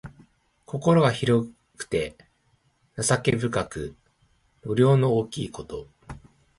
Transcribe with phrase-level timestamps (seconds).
[0.65, 2.17] 心が広くて
[2.97, 3.95] 情け深く、
[4.63, 5.85] 度量の大きいこと。